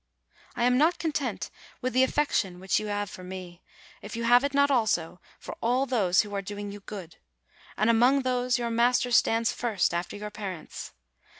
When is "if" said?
4.01-4.15